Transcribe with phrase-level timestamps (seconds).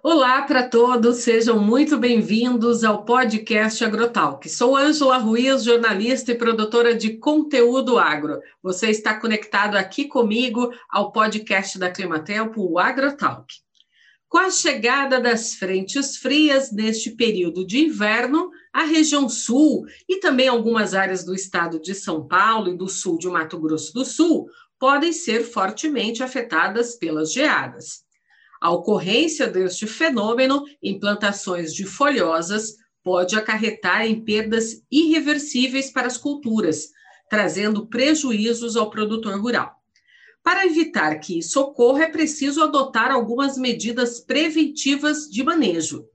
[0.00, 4.48] Olá para todos, sejam muito bem-vindos ao podcast Agrotalk.
[4.48, 8.40] Sou Ângela Ruiz, jornalista e produtora de conteúdo agro.
[8.62, 13.52] Você está conectado aqui comigo ao podcast da Climatempo, o Agrotalk.
[14.28, 20.46] Com a chegada das frentes frias neste período de inverno, a região sul e também
[20.46, 24.48] algumas áreas do estado de São Paulo e do sul de Mato Grosso do Sul
[24.78, 28.06] podem ser fortemente afetadas pelas geadas.
[28.60, 36.16] A ocorrência deste fenômeno em plantações de folhosas pode acarretar em perdas irreversíveis para as
[36.16, 36.88] culturas,
[37.30, 39.78] trazendo prejuízos ao produtor rural.
[40.42, 46.06] Para evitar que isso ocorra, é preciso adotar algumas medidas preventivas de manejo.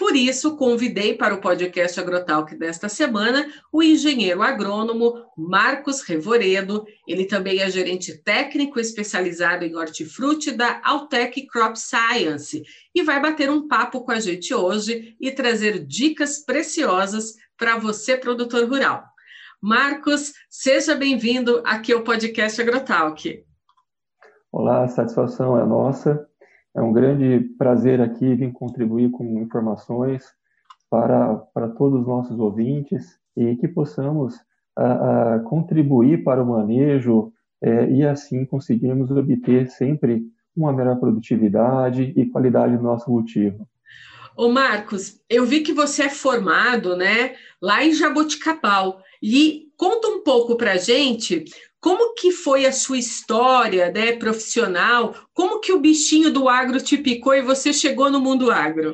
[0.00, 6.86] Por isso, convidei para o podcast Agrotalk desta semana o engenheiro agrônomo Marcos Revoredo.
[7.06, 12.62] Ele também é gerente técnico especializado em hortifruti da Altec Crop Science
[12.94, 18.16] e vai bater um papo com a gente hoje e trazer dicas preciosas para você,
[18.16, 19.04] produtor rural.
[19.60, 23.44] Marcos, seja bem-vindo aqui ao podcast Agrotalk.
[24.50, 26.29] Olá, a satisfação é nossa.
[26.74, 30.24] É um grande prazer aqui vir contribuir com informações
[30.88, 34.34] para, para todos os nossos ouvintes e que possamos
[34.76, 40.22] a, a contribuir para o manejo é, e assim conseguirmos obter sempre
[40.56, 43.66] uma melhor produtividade e qualidade do nosso cultivo.
[44.36, 49.02] Ô Marcos, eu vi que você é formado, né, lá em Jaboticabal.
[49.22, 51.44] E conta um pouco para gente
[51.80, 55.14] como que foi a sua história, né, profissional?
[55.32, 58.92] Como que o bichinho do agro te picou e você chegou no mundo agro?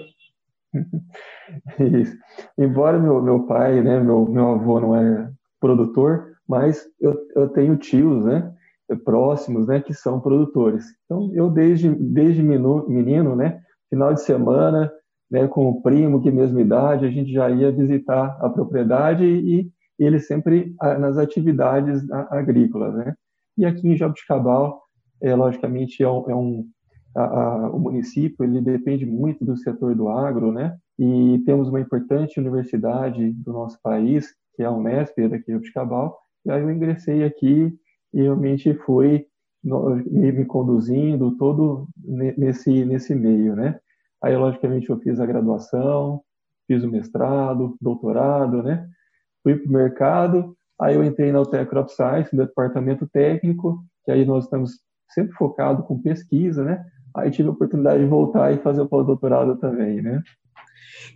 [2.01, 2.17] Isso.
[2.57, 5.29] Embora meu, meu pai, né, meu, meu avô não é
[5.59, 8.53] produtor, mas eu, eu tenho tios, né,
[9.05, 10.85] próximos, né, que são produtores.
[11.05, 14.93] Então, eu desde, desde menino, né, final de semana,
[15.29, 19.25] né, com o primo que é mesma idade, a gente já ia visitar a propriedade
[19.25, 19.69] e
[19.99, 23.15] ele sempre ah, nas atividades agrícolas, né?
[23.57, 24.83] E aqui em Jabuticabal,
[25.23, 26.69] é, logicamente, é um, é um
[27.17, 30.77] a, a, o município ele depende muito do setor do agro, né?
[30.99, 36.19] E temos uma importante universidade do nosso país, que é a Unesp, daqui de Jabuticabal,
[36.45, 37.75] e aí eu ingressei aqui
[38.13, 39.27] e realmente fui
[39.65, 43.79] me, me conduzindo todo nesse, nesse meio, né?
[44.23, 46.23] Aí, logicamente, eu fiz a graduação,
[46.67, 48.89] fiz o mestrado, doutorado, né?
[49.47, 54.11] Fui para o mercado, aí eu entrei na UTEC Crop Science, no departamento técnico, que
[54.11, 54.73] aí nós estamos
[55.09, 56.85] sempre focado com pesquisa, né?
[57.15, 60.21] Aí tive a oportunidade de voltar e fazer o pós-doutorado também, né?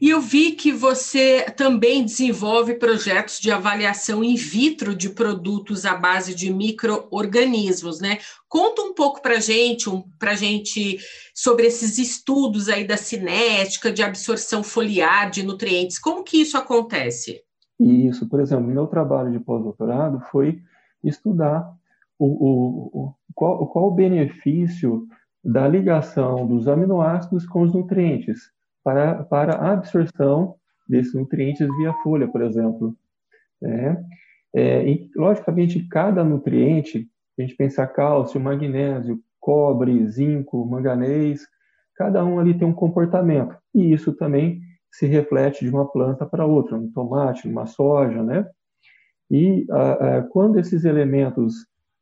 [0.01, 5.97] E eu vi que você também desenvolve projetos de avaliação in vitro de produtos à
[5.97, 8.19] base de micro-organismos, né?
[8.49, 11.01] Conta um pouco para gente, um, para gente
[11.35, 15.99] sobre esses estudos aí da cinética, de absorção foliar de nutrientes.
[15.99, 17.43] Como que isso acontece?
[17.81, 20.63] E isso, por exemplo, meu trabalho de pós-doutorado foi
[21.03, 21.75] estudar
[22.19, 25.09] o, o, o, qual, qual o benefício
[25.43, 28.51] da ligação dos aminoácidos com os nutrientes
[28.85, 32.95] para, para a absorção desses nutrientes via folha, por exemplo.
[33.65, 33.97] É,
[34.55, 37.09] é, e, logicamente, cada nutriente,
[37.39, 41.47] a gente pensar cálcio, magnésio, cobre, zinco, manganês,
[41.97, 43.57] cada um ali tem um comportamento.
[43.75, 48.49] E isso também se reflete de uma planta para outra, um tomate, uma soja, né?
[49.31, 49.65] E
[50.31, 51.55] quando esses elementos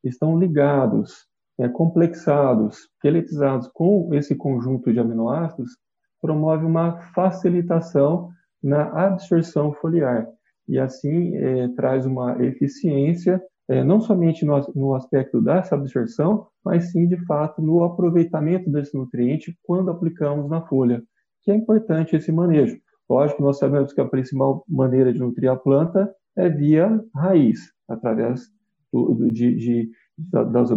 [0.03, 1.29] estão ligados,
[1.59, 5.77] é, complexados, queletizados com esse conjunto de aminoácidos,
[6.23, 8.31] promove uma facilitação
[8.63, 10.27] na absorção foliar
[10.69, 16.91] e assim é, traz uma eficiência é, não somente no, no, aspecto dessa absorção, mas
[16.91, 21.03] sim de fato no aproveitamento desse nutriente quando aplicamos na folha
[21.49, 22.79] que é importante esse manejo.
[23.09, 28.51] Lógico, nós sabemos que a principal maneira de nutrir a planta é via raiz, através
[28.93, 30.69] do, de, de, das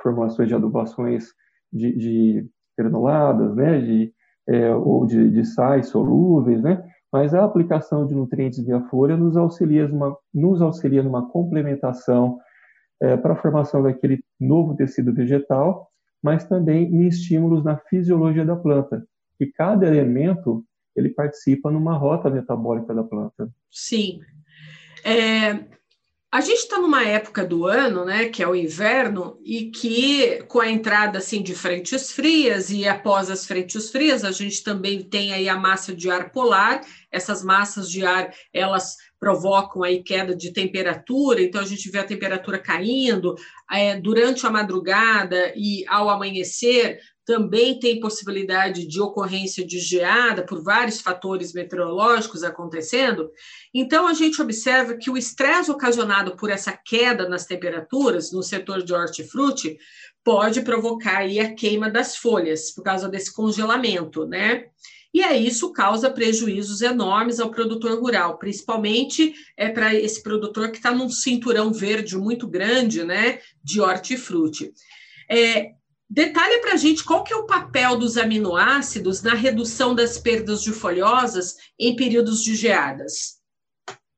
[0.00, 1.24] formulações de adubações
[1.72, 4.12] de, de granuladas, né, de,
[4.48, 6.80] é, ou de, de sais solúveis, né,
[7.12, 12.38] mas a aplicação de nutrientes via folha nos auxilia numa, nos auxilia numa complementação
[13.02, 15.88] é, para a formação daquele novo tecido vegetal,
[16.22, 19.04] mas também em estímulos na fisiologia da planta,
[19.40, 20.62] que cada elemento
[20.94, 23.50] ele participa numa rota metabólica da planta.
[23.70, 24.20] Sim.
[25.02, 25.64] É,
[26.30, 30.60] a gente está numa época do ano, né, que é o inverno, e que com
[30.60, 35.32] a entrada assim de frentes frias e após as frentes frias, a gente também tem
[35.32, 36.82] aí a massa de ar polar.
[37.10, 42.04] Essas massas de ar, elas provocam aí queda de temperatura, então a gente vê a
[42.04, 43.34] temperatura caindo
[43.72, 47.00] é, durante a madrugada e ao amanhecer,
[47.30, 53.30] também tem possibilidade de ocorrência de geada por vários fatores meteorológicos acontecendo.
[53.72, 58.82] Então, a gente observa que o estresse ocasionado por essa queda nas temperaturas no setor
[58.82, 59.78] de hortifruti
[60.24, 64.64] pode provocar aí a queima das folhas por causa desse congelamento, né?
[65.14, 70.78] E aí isso causa prejuízos enormes ao produtor rural, principalmente é para esse produtor que
[70.78, 74.72] está num cinturão verde muito grande, né, de hortifruti.
[75.28, 75.74] É,
[76.10, 80.60] Detalhe para a gente qual que é o papel dos aminoácidos na redução das perdas
[80.60, 83.38] de folhosas em períodos de geadas.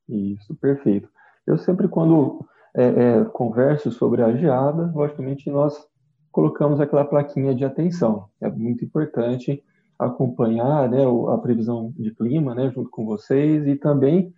[0.08, 1.06] Isso, perfeito.
[1.46, 5.86] Eu sempre, quando é, é, converso sobre a geada, logicamente nós
[6.30, 8.24] colocamos aquela plaquinha de atenção.
[8.40, 9.62] É muito importante
[9.98, 14.32] acompanhar né, a previsão de clima né, junto com vocês e também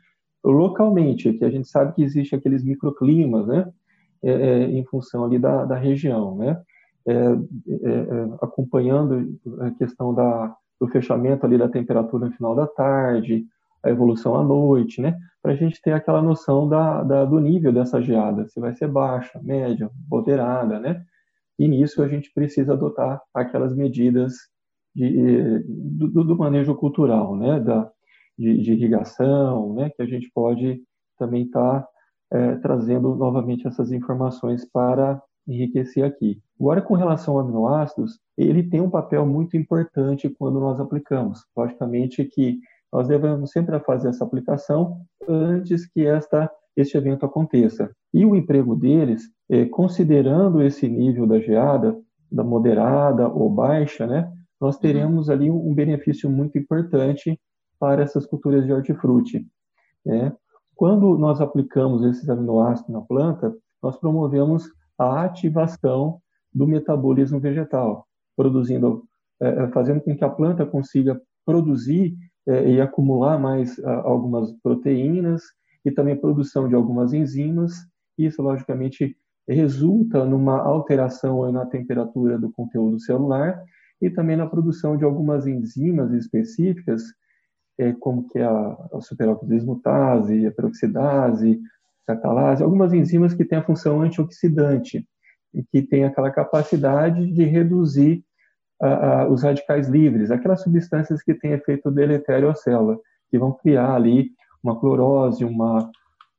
[0.45, 3.73] localmente, que a gente sabe que existe aqueles microclimas, né,
[4.25, 6.61] é, é em função ali da, da região, né
[8.41, 13.47] acompanhando a questão da, do fechamento ali da temperatura no final da tarde,
[13.85, 15.17] a evolução à noite, né?
[15.43, 18.89] Para a gente ter aquela noção da, da, do nível dessa geada, se vai ser
[18.89, 21.05] baixa, média, moderada, né?
[21.59, 24.35] E nisso a gente precisa adotar aquelas medidas
[24.95, 27.61] de, do, do manejo cultural, né?
[27.61, 27.91] Da,
[28.39, 29.91] de, de, irrigação, né?
[29.91, 30.83] Que a gente pode
[31.19, 31.89] também estar tá,
[32.33, 36.41] é, trazendo novamente essas informações para enriquecer aqui.
[36.59, 41.45] Agora, com relação a aminoácidos, ele tem um papel muito importante quando nós aplicamos.
[41.57, 42.59] Logicamente que
[42.93, 47.91] nós devemos sempre fazer essa aplicação antes que esta, este evento aconteça.
[48.13, 51.99] E o emprego deles, é, considerando esse nível da geada,
[52.31, 57.39] da moderada ou baixa, né, nós teremos ali um benefício muito importante
[57.79, 59.47] para essas culturas de hortifruti.
[60.07, 60.33] Né?
[60.75, 64.65] Quando nós aplicamos esses aminoácidos na planta, nós promovemos
[64.99, 66.21] a ativação
[66.53, 68.07] do metabolismo vegetal,
[68.37, 69.05] produzindo,
[69.41, 75.43] é, é, fazendo com que a planta consiga produzir é, e acumular mais algumas proteínas
[75.85, 77.73] e também produção de algumas enzimas.
[78.17, 79.17] Isso, logicamente,
[79.49, 83.63] resulta numa alteração na temperatura do conteúdo celular
[84.01, 87.03] e também na produção de algumas enzimas específicas,
[88.01, 88.51] como que a,
[88.93, 91.61] a superoxidase, a peroxidase,
[92.07, 95.07] catalase, algumas enzimas que têm a função antioxidante
[95.53, 98.25] e que têm aquela capacidade de reduzir
[98.83, 102.99] uh, uh, os radicais livres, aquelas substâncias que têm efeito deletério à célula,
[103.31, 104.31] que vão criar ali
[104.63, 105.91] uma clorose, uma,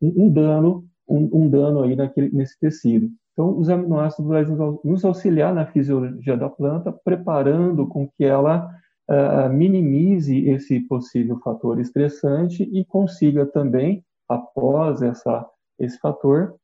[0.01, 3.09] um, um dano, um, um, dano aí naquele, nesse tecido.
[3.33, 8.69] Então, os aminoácidos vão nos auxiliar na fisiologia da planta, preparando com que ela
[9.09, 15.45] uh, minimize esse possível fator estressante e consiga também, após essa
[15.79, 16.55] esse fator,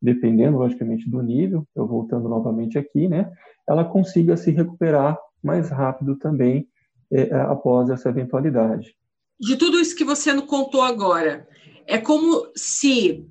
[0.00, 3.30] dependendo, logicamente, do nível, eu voltando novamente aqui, né,
[3.68, 6.68] ela consiga se recuperar mais rápido também
[7.10, 8.96] é, é após essa eventualidade.
[9.38, 11.46] De tudo isso que você nos contou agora,
[11.86, 13.28] é como se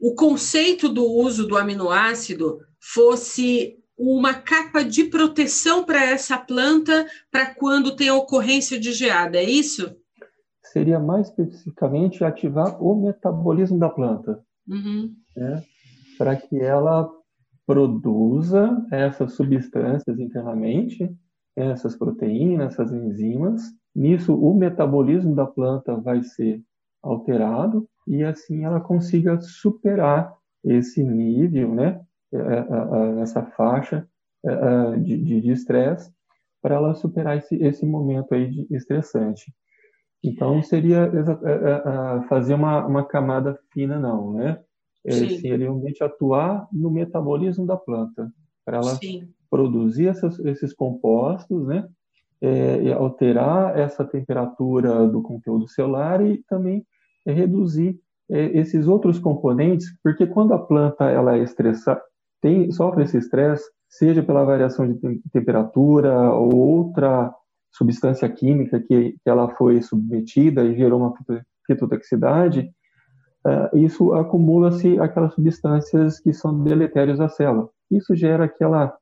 [0.00, 7.54] o conceito do uso do aminoácido fosse uma capa de proteção para essa planta para
[7.54, 9.94] quando tem a ocorrência de geada, é isso?
[10.64, 15.14] Seria mais especificamente ativar o metabolismo da planta uhum.
[15.36, 15.62] né,
[16.18, 17.10] para que ela
[17.66, 21.10] produza essas substâncias internamente,
[21.56, 23.62] essas proteínas, essas enzimas.
[23.94, 26.62] Nisso, o metabolismo da planta vai ser
[27.02, 32.00] alterado e assim ela consiga superar esse nível, né,
[32.32, 34.06] é, é, é, essa faixa
[35.00, 36.12] de estresse
[36.60, 39.52] para ela superar esse, esse momento aí de estressante.
[40.22, 44.60] Então, seria é, é, é, fazer uma, uma camada fina, não, né?
[45.08, 48.32] Seria realmente atuar no metabolismo da planta,
[48.64, 49.28] para ela Sim.
[49.50, 51.88] produzir essas, esses compostos, né?
[52.40, 56.84] É, alterar essa temperatura do conteúdo celular e também
[57.24, 58.00] é, reduzir
[58.30, 62.00] é, esses outros componentes, porque quando a planta ela é estressada,
[62.40, 67.32] tem, sofre esse estresse, seja pela variação de temperatura ou outra
[67.72, 71.14] substância química que, que ela foi submetida e gerou uma
[71.66, 72.70] fitotoxicidade,
[73.46, 77.68] uh, isso acumula-se aquelas substâncias que são deletérias à célula.
[77.90, 78.94] Isso gera aquela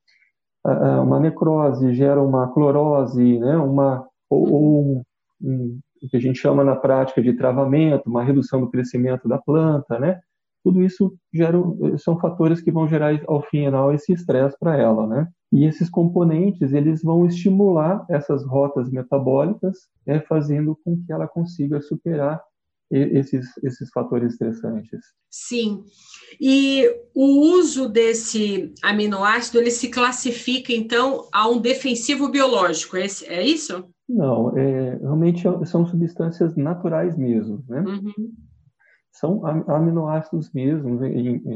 [0.66, 5.02] uh, uma necrose, gera uma clorose, né, uma ou, ou
[5.42, 9.38] um, o que a gente chama na prática de travamento, uma redução do crescimento da
[9.38, 10.20] planta, né?
[10.62, 11.58] Tudo isso gera,
[11.98, 15.28] são fatores que vão gerar ao final esse estresse para ela, né?
[15.52, 19.76] E esses componentes, eles vão estimular essas rotas metabólicas,
[20.06, 22.40] né, fazendo com que ela consiga superar
[22.90, 25.00] esses, esses fatores estressantes.
[25.30, 25.84] Sim.
[26.40, 33.46] E o uso desse aminoácido, ele se classifica, então, a um defensivo biológico, é, é
[33.46, 33.84] isso?
[34.08, 37.80] Não, é, realmente são substâncias naturais mesmo, né?
[37.86, 38.32] Uhum.
[39.12, 40.98] São aminoácidos mesmo,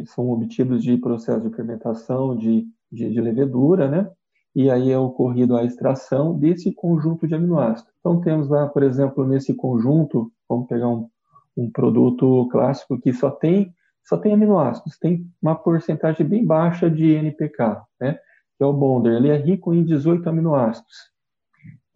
[0.06, 4.11] são obtidos de processo de fermentação de, de, de levedura, né?
[4.54, 7.92] e aí é ocorrido a extração desse conjunto de aminoácidos.
[7.99, 11.08] Então temos lá, por exemplo, nesse conjunto, vamos pegar um,
[11.56, 13.75] um produto clássico que só tem
[14.06, 18.18] só tem aminoácidos, tem uma porcentagem bem baixa de NPK, né?
[18.58, 19.14] Que é o Bonder.
[19.14, 21.11] Ele é rico em 18 aminoácidos.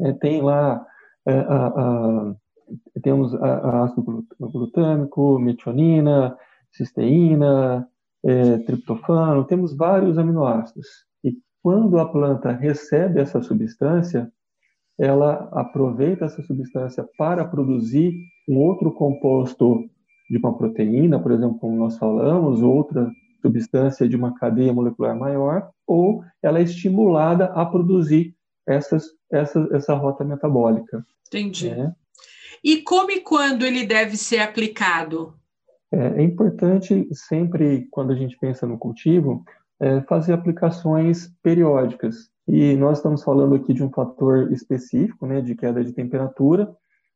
[0.00, 0.82] É, tem lá
[1.26, 2.34] é, a, a,
[3.02, 6.37] temos ácido glutâmico, metionina,
[6.72, 7.88] cisteína,
[8.25, 10.87] é, triptofano, temos vários aminoácidos.
[11.25, 14.30] E quando a planta recebe essa substância,
[14.98, 18.14] ela aproveita essa substância para produzir
[18.48, 19.84] um outro composto
[20.28, 23.08] de uma proteína, por exemplo, como nós falamos, outra
[23.40, 28.34] substância de uma cadeia molecular maior, ou ela é estimulada a produzir
[28.66, 31.06] essas, essa, essa rota metabólica.
[31.28, 31.68] Entendi.
[31.68, 31.92] É.
[32.62, 35.34] E como e quando ele deve ser aplicado?
[35.92, 39.44] É, é importante sempre, quando a gente pensa no cultivo,
[39.80, 42.30] é, fazer aplicações periódicas.
[42.46, 46.74] E nós estamos falando aqui de um fator específico, né, de queda de temperatura,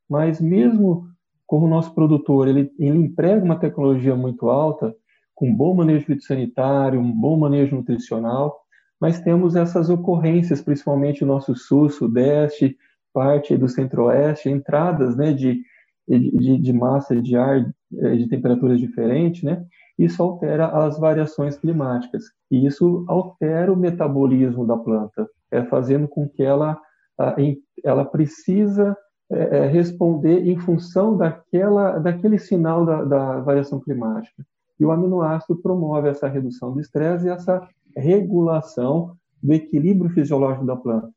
[0.09, 1.07] mas mesmo
[1.47, 4.95] como o nosso produtor ele, ele emprega uma tecnologia muito alta,
[5.35, 8.61] com bom manejo fitossanitário, um bom manejo nutricional,
[9.01, 12.77] mas temos essas ocorrências, principalmente no nosso sul, sudeste,
[13.13, 15.63] parte do centro-oeste, entradas né, de,
[16.09, 19.65] de, de, massa de ar é, de temperaturas diferentes, né?
[19.99, 26.29] Isso altera as variações climáticas e isso altera o metabolismo da planta, é, fazendo com
[26.29, 26.81] que ela,
[27.85, 28.97] ela precisa
[29.31, 34.45] é, responder em função daquela, daquele sinal da, da variação climática.
[34.79, 37.67] E o aminoácido promove essa redução do estresse e essa
[37.97, 41.11] regulação do equilíbrio fisiológico da planta,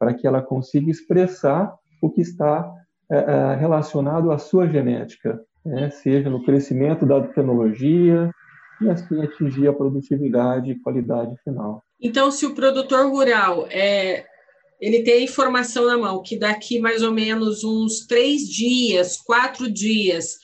[0.00, 2.72] para que ela consiga expressar o que está
[3.12, 5.90] é, é relacionado à sua genética, né?
[5.90, 8.30] seja no crescimento da tecnologia,
[8.80, 11.84] e assim atingir a produtividade e qualidade final.
[12.00, 14.24] Então, se o produtor rural é,
[14.80, 19.70] ele tem a informação na mão que daqui mais ou menos uns três dias, quatro
[19.70, 20.38] dias,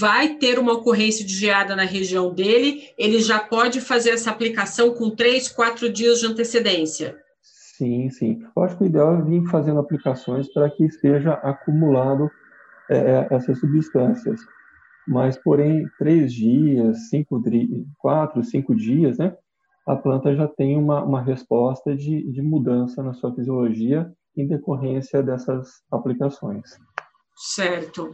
[0.00, 4.92] vai ter uma ocorrência de geada na região dele, ele já pode fazer essa aplicação
[4.92, 7.16] com três, quatro dias de antecedência.
[7.76, 8.42] Sim, sim.
[8.56, 12.30] Eu acho que o ideal é vir fazendo aplicações para que seja acumulado
[12.90, 14.40] é, é essas substâncias.
[15.06, 17.40] Mas, porém, três dias, cinco,
[17.98, 19.36] quatro, cinco dias, né?
[19.86, 25.22] A planta já tem uma, uma resposta de, de mudança na sua fisiologia em decorrência
[25.22, 26.70] dessas aplicações.
[27.54, 28.10] Certo.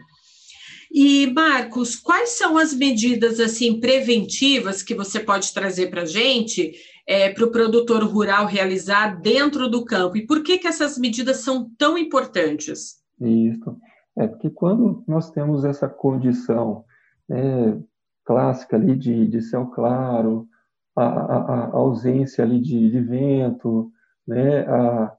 [0.95, 6.73] E Marcos, quais são as medidas assim preventivas que você pode trazer para a gente
[7.09, 10.19] é, para o produtor rural realizar dentro do campo?
[10.19, 13.03] E por que que essas medidas são tão importantes?
[13.19, 13.75] Isso.
[14.17, 16.85] É porque quando nós temos essa condição
[17.27, 17.81] né,
[18.25, 20.47] clássica ali de, de céu claro,
[20.95, 23.91] a, a, a ausência ali de, de vento,
[24.29, 25.13] né, a,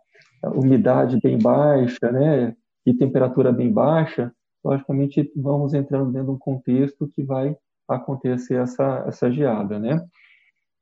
[0.44, 4.32] a, umidade bem baixa, né, e temperatura bem baixa,
[4.63, 7.55] logicamente vamos entrando dentro de um contexto que vai
[7.88, 10.03] acontecer essa, essa geada, né.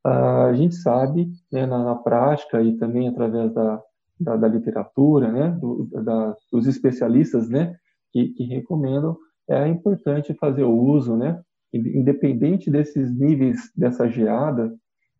[0.03, 3.81] A gente sabe, né, na, na prática e também através da,
[4.19, 7.75] da, da literatura, né, do, da, dos especialistas, né,
[8.11, 11.39] que, que recomendam, é importante fazer o uso, né,
[11.73, 14.73] independente desses níveis dessa geada,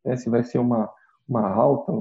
[0.04, 0.90] né, se vai ser uma,
[1.28, 1.94] uma alta,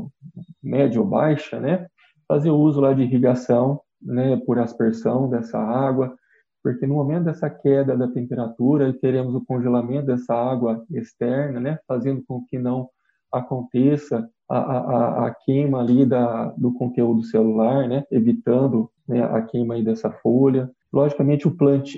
[0.62, 1.86] média ou baixa, né,
[2.26, 6.14] fazer o uso lá de irrigação, né, por aspersão dessa água,
[6.62, 12.22] porque no momento dessa queda da temperatura, teremos o congelamento dessa água externa, né, fazendo
[12.26, 12.88] com que não
[13.32, 19.74] aconteça a, a, a queima ali da, do conteúdo celular, né, evitando né, a queima
[19.74, 20.70] aí dessa folha.
[20.92, 21.54] Logicamente, o,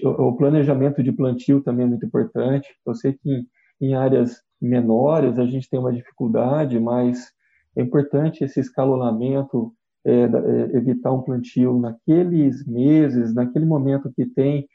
[0.09, 2.69] o planejamento de plantio também é muito importante.
[2.85, 3.47] Eu sei que em,
[3.81, 7.33] em áreas menores a gente tem uma dificuldade, mas
[7.77, 9.73] é importante esse escalonamento,
[10.05, 14.69] é, é, evitar um plantio naqueles meses, naquele momento que tem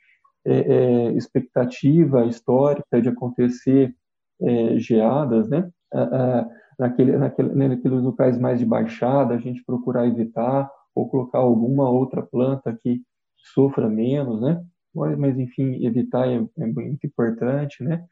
[0.45, 3.93] é, é expectativa histórica de acontecer
[4.41, 5.69] é, geadas, né?
[6.77, 11.89] naquele, naquele, né, naqueles locais mais de baixada, a gente procurar evitar ou colocar alguma
[11.89, 13.01] outra planta que
[13.53, 14.63] sofra menos, né?
[14.93, 18.03] Mas, mas enfim, evitar é, é muito importante, né?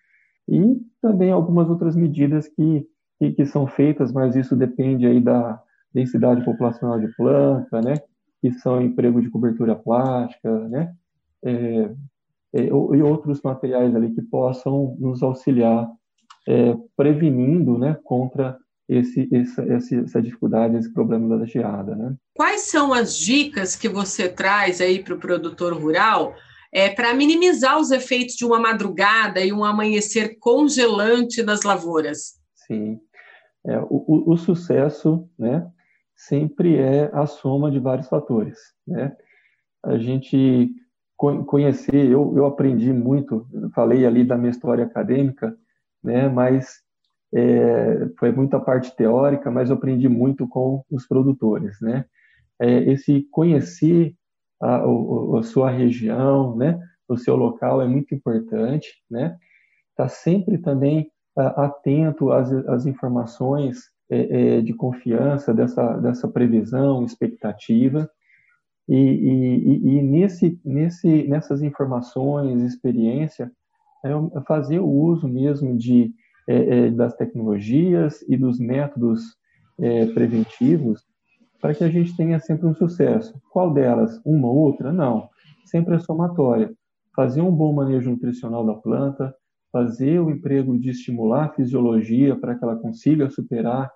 [0.48, 2.88] E também algumas outras medidas que,
[3.19, 5.62] que, que, são feitas, mas isso depende aí da
[5.96, 7.96] densidade populacional de planta, né?
[8.42, 10.94] Que são emprego de cobertura plástica, né?
[11.44, 11.90] É,
[12.54, 15.90] é, e outros materiais ali que possam nos auxiliar
[16.48, 19.62] é, prevenindo né, contra esse, essa,
[20.04, 21.96] essa dificuldade, esse problema da geada.
[21.96, 22.16] Né?
[22.34, 26.34] Quais são as dicas que você traz aí para o produtor rural
[26.72, 32.36] é, para minimizar os efeitos de uma madrugada e um amanhecer congelante nas lavouras?
[32.68, 33.00] Sim,
[33.66, 35.68] é, o, o, sucesso né,
[36.15, 38.57] sempre é a soma de vários fatores.
[38.88, 39.15] Né?
[39.84, 40.72] A gente
[41.17, 45.55] conhecer, eu, eu aprendi muito, falei ali da minha história acadêmica,
[46.03, 46.84] né, mas
[47.34, 52.05] é, foi muita parte teórica, mas eu aprendi muito com os produtores, né?
[52.62, 54.13] É, esse conhecer
[54.62, 56.79] a, a, a, sua região, né?
[57.10, 59.38] O seu local é muito importante, né?
[59.95, 63.79] Tá sempre também atento às, às informações
[64.10, 68.10] é, é, de confiança dessa dessa previsão, expectativa,
[68.88, 73.52] e, e, e nesse nesse nessas informações, experiência,
[74.04, 76.14] é fazer o uso mesmo de
[76.48, 79.36] é, é, das tecnologias e dos métodos
[79.80, 81.04] é, preventivos
[81.60, 83.42] para que a gente tenha sempre um sucesso.
[83.52, 84.22] Qual delas?
[84.24, 84.94] Uma ou outra?
[84.94, 85.28] Não.
[85.66, 86.72] Sempre é somatória.
[87.16, 89.36] Fazer um bom manejo nutricional da planta,
[89.75, 93.91] fazer o emprego de estimular a fisiologia para que ela consiga superar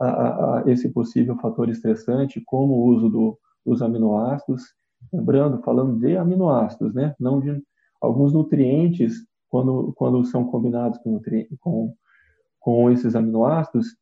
[0.00, 4.62] a, a, a esse possível fator estressante, como o uso do, dos aminoácidos.
[5.12, 7.12] Lembrando, falando de aminoácidos, né?
[7.18, 7.60] não de
[8.00, 11.20] alguns nutrientes quando, quando são combinados com,
[11.58, 11.92] com,
[12.60, 13.96] com esses aminoácidos,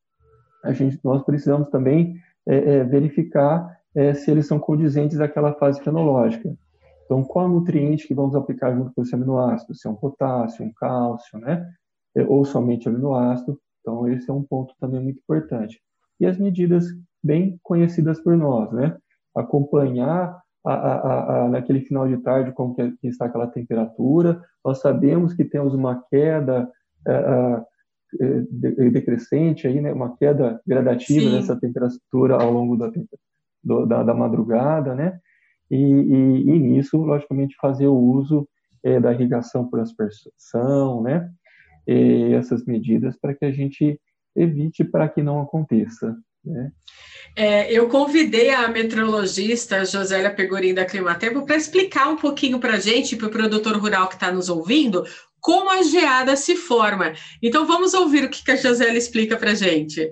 [0.63, 2.17] a gente, nós precisamos também
[2.47, 6.55] é, é, verificar é, se eles são condizentes àquela fase fenológica.
[7.05, 9.75] Então, qual nutriente que vamos aplicar junto com esse aminoácido?
[9.75, 11.69] Se é um potássio, um cálcio, né?
[12.17, 13.59] É, ou somente aminoácido.
[13.81, 15.81] Então, esse é um ponto também muito importante.
[16.19, 16.87] E as medidas
[17.23, 18.97] bem conhecidas por nós, né?
[19.37, 24.43] Acompanhar a, a, a, naquele final de tarde como que, é, que, está aquela temperatura.
[24.65, 26.71] Nós sabemos que temos uma queda
[27.07, 27.65] é,
[28.21, 31.33] é, decrescente aí, né, uma queda gradativa Sim.
[31.33, 32.91] dessa temperatura ao longo da,
[33.63, 35.19] do, da, da, madrugada, né?
[35.71, 38.49] E, e, e, nisso, logicamente, fazer o uso
[38.83, 41.31] é, da irrigação por aspersão, né?
[41.87, 44.01] E essas medidas para que a gente
[44.37, 46.17] evite para que não aconteça.
[46.45, 46.71] Né?
[47.37, 52.81] É, eu convidei a meteorologista Josélia Pegorim da Climatempo para explicar um pouquinho para a
[52.81, 55.05] gente, para o produtor rural que está nos ouvindo,
[55.41, 57.13] como a geada se forma.
[57.43, 60.11] Então vamos ouvir o que a Josélia explica para a gente.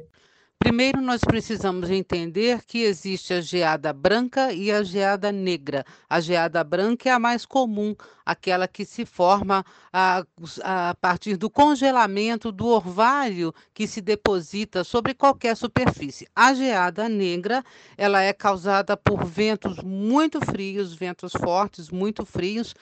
[0.62, 5.84] Primeiro, nós precisamos entender que existe a geada branca e a geada negra.
[6.08, 10.24] A geada branca é a mais comum, aquela que se forma a,
[10.62, 16.28] a partir do congelamento do orvalho que se deposita sobre qualquer superfície.
[16.34, 17.64] A geada negra,
[17.98, 22.72] ela é causada por ventos muito frios, ventos fortes, muito frios,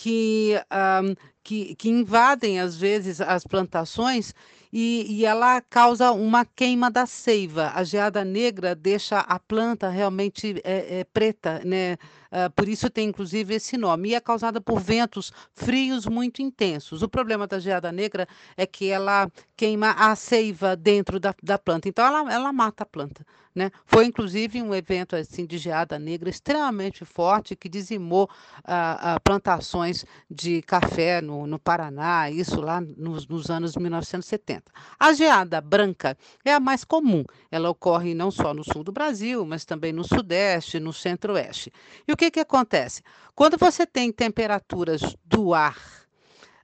[0.00, 4.32] que, um, que, que invadem, às vezes, as plantações
[4.72, 7.70] e, e ela causa uma queima da seiva.
[7.74, 11.98] A geada negra deixa a planta realmente é, é, preta, né?
[12.30, 14.10] Uh, por isso tem inclusive esse nome.
[14.10, 17.02] E é causada por ventos frios muito intensos.
[17.02, 21.88] O problema da geada negra é que ela queima a seiva dentro da, da planta.
[21.88, 23.24] Então ela, ela mata a planta.
[23.54, 23.70] Né?
[23.84, 30.04] Foi inclusive um evento assim de geada negra extremamente forte que dizimou uh, uh, plantações
[30.30, 34.70] de café no, no Paraná, isso lá nos, nos, anos 1970.
[34.98, 37.24] A geada branca é a mais comum.
[37.50, 41.72] Ela ocorre não só no sul do Brasil, mas também no sudeste, no centro-oeste.
[42.06, 43.02] E o que, que acontece?
[43.34, 45.78] Quando você tem temperaturas do ar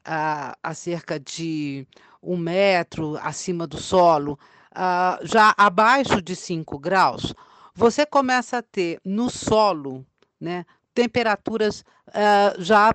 [0.06, 1.88] uh, a cerca de
[2.22, 4.38] um metro acima do solo,
[4.72, 7.34] uh, já abaixo de 5 graus,
[7.74, 10.04] você começa a ter no solo
[10.38, 12.90] né, temperaturas uh, já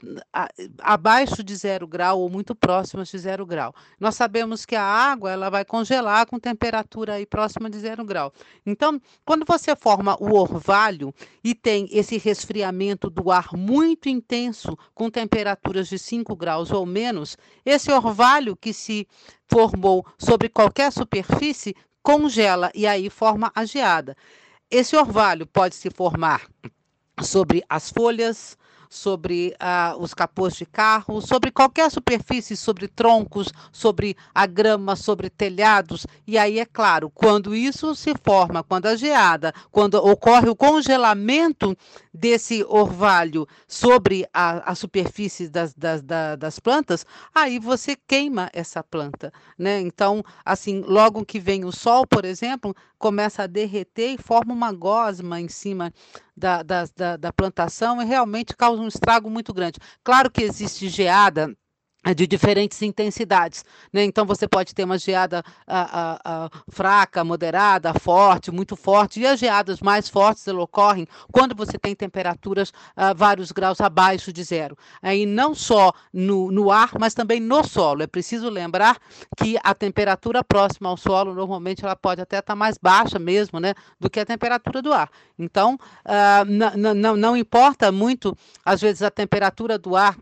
[0.79, 3.75] abaixo de zero grau ou muito próximas de zero grau.
[3.99, 8.33] Nós sabemos que a água ela vai congelar com temperatura aí próxima de zero grau.
[8.65, 15.07] Então, quando você forma o orvalho e tem esse resfriamento do ar muito intenso, com
[15.07, 19.07] temperaturas de 5 graus ou menos, esse orvalho que se
[19.47, 24.17] formou sobre qualquer superfície congela e aí forma a geada.
[24.71, 26.47] Esse orvalho pode se formar
[27.19, 28.57] sobre as folhas,
[28.91, 35.29] sobre uh, os capôs de carro, sobre qualquer superfície, sobre troncos, sobre a grama, sobre
[35.29, 36.05] telhados.
[36.27, 41.73] E aí, é claro, quando isso se forma, quando a geada, quando ocorre o congelamento
[42.13, 46.01] desse orvalho sobre a, a superfície das, das,
[46.37, 49.31] das plantas, aí você queima essa planta.
[49.57, 49.79] Né?
[49.79, 54.73] Então, assim, logo que vem o sol, por exemplo, começa a derreter e forma uma
[54.73, 55.93] gosma em cima
[56.41, 59.77] da, da, da, da plantação e realmente causa um estrago muito grande.
[60.03, 61.55] Claro que existe geada
[62.15, 64.03] de diferentes intensidades, né?
[64.03, 69.27] Então você pode ter uma geada a, a, a, fraca, moderada, forte, muito forte, e
[69.27, 74.75] as geadas mais fortes ocorrem quando você tem temperaturas a, vários graus abaixo de zero.
[74.99, 78.01] Aí não só no, no ar, mas também no solo.
[78.01, 78.97] É preciso lembrar
[79.37, 83.75] que a temperatura próxima ao solo normalmente ela pode até estar mais baixa mesmo, né,
[83.99, 85.09] do que a temperatura do ar.
[85.37, 85.77] Então
[86.95, 88.35] não, não importa muito
[88.65, 90.17] às vezes a temperatura do ar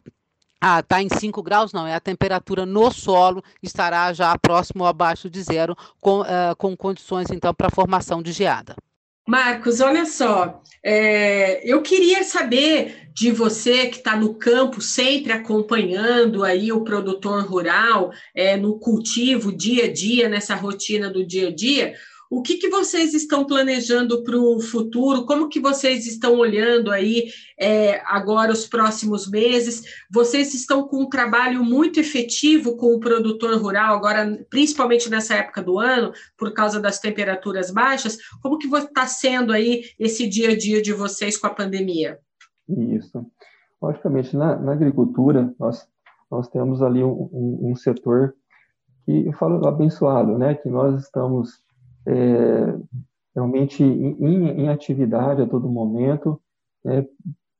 [0.61, 4.89] ah, está em 5 graus, não, é a temperatura no solo estará já próximo ou
[4.89, 8.75] abaixo de zero, com, uh, com condições, então, para formação de geada.
[9.29, 16.43] Marcos, olha só, é, eu queria saber de você que está no campo, sempre acompanhando
[16.43, 21.55] aí o produtor rural, é, no cultivo, dia a dia, nessa rotina do dia a
[21.55, 21.93] dia,
[22.29, 25.25] o que, que vocês estão planejando para o futuro?
[25.25, 29.83] Como que vocês estão olhando aí é, agora os próximos meses?
[30.11, 35.63] Vocês estão com um trabalho muito efetivo com o produtor rural, agora, principalmente nessa época
[35.63, 38.19] do ano, por causa das temperaturas baixas.
[38.43, 42.19] Como que está sendo aí esse dia a dia de vocês com a pandemia?
[42.69, 43.25] Isso.
[43.81, 45.87] Logicamente, na, na agricultura, nós,
[46.29, 48.35] nós temos ali um, um, um setor
[49.03, 50.53] que eu falo abençoado, né?
[50.53, 51.59] Que nós estamos
[52.07, 52.77] é,
[53.35, 56.41] realmente em, em, atividade a todo momento,
[56.83, 57.05] né,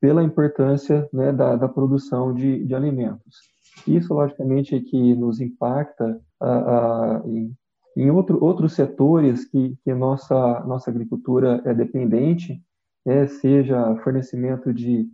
[0.02, 3.38] pela importância né, da, da, produção de, de, alimentos.
[3.86, 7.54] Isso, logicamente, é que nos impacta a, a, em,
[7.96, 12.62] em outro, outros setores que, que nossa, nossa agricultura é dependente,
[13.06, 15.08] né, seja fornecimento de,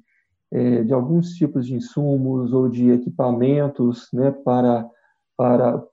[0.51, 4.88] é, de alguns tipos de insumos ou de equipamentos né, para,
[5.38, 5.84] para,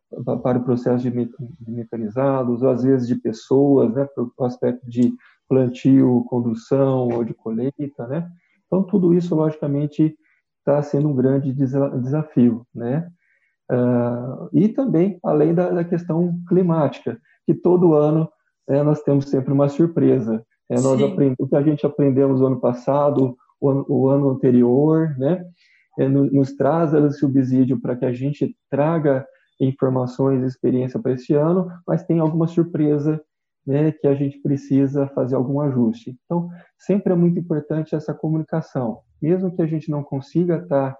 [0.42, 1.30] para o processo de
[1.68, 5.12] mecanizados, ou às vezes de pessoas, né, para o aspecto de
[5.48, 8.28] plantio, condução ou de colheita, né?
[8.66, 10.16] Então, tudo isso, logicamente,
[10.60, 13.10] está sendo um grande desafio, né?
[13.70, 18.28] Uh, e também, além da, da, questão climática, que todo ano
[18.68, 20.44] né, nós temos sempre uma surpresa.
[20.68, 21.34] É, nós aprend...
[21.38, 25.44] O que a gente aprendemos no ano passado, o ano, o ano anterior, né?
[25.98, 29.26] É, nos traz esse subsídio para que a gente traga
[29.60, 33.20] informações e experiência para esse ano, mas tem alguma surpresa
[33.66, 36.18] né, que a gente precisa fazer algum ajuste.
[36.24, 40.96] Então, sempre é muito importante essa comunicação, mesmo que a gente não consiga estar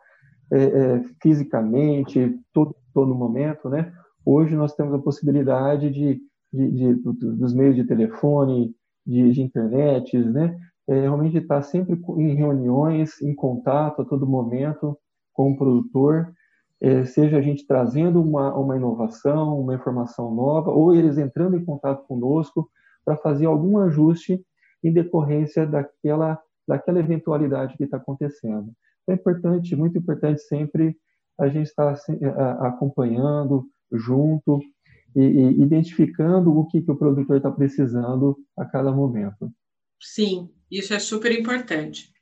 [0.53, 3.93] é, é, fisicamente todo, todo momento, né?
[4.25, 6.21] Hoje nós temos a possibilidade de,
[6.53, 8.73] de, de dos meios de telefone,
[9.05, 10.57] de, de internet, né?
[10.89, 14.99] É, realmente estar sempre em reuniões, em contato a todo momento
[15.33, 16.33] com o produtor
[16.83, 21.65] é, seja a gente trazendo uma, uma inovação, uma informação nova, ou eles entrando em
[21.65, 22.69] contato conosco
[23.05, 24.45] para fazer algum ajuste
[24.83, 28.73] em decorrência daquela, daquela eventualidade que está acontecendo.
[29.09, 30.97] É importante, muito importante sempre
[31.39, 32.19] a gente estar assim,
[32.59, 34.59] acompanhando, junto,
[35.15, 39.53] e identificando o que, que o produtor está precisando a cada momento.
[40.01, 42.13] Sim, isso é super importante.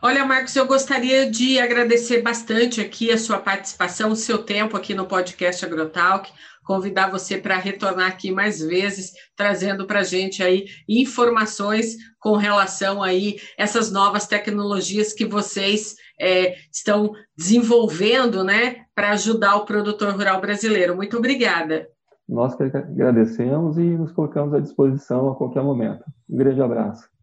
[0.00, 4.94] Olha, Marcos, eu gostaria de agradecer bastante aqui a sua participação, o seu tempo aqui
[4.94, 6.30] no podcast Agrotalk,
[6.64, 13.02] convidar você para retornar aqui mais vezes, trazendo para a gente aí informações com relação
[13.02, 20.40] aí essas novas tecnologias que vocês é, estão desenvolvendo, né, para ajudar o produtor rural
[20.40, 20.96] brasileiro.
[20.96, 21.88] Muito obrigada.
[22.26, 26.04] Nós que agradecemos e nos colocamos à disposição a qualquer momento.
[26.30, 27.13] Um grande abraço.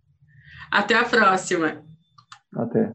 [0.71, 1.83] Até a próxima.
[2.55, 2.91] Até.